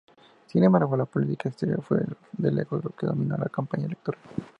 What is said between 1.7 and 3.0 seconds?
fue de lejos lo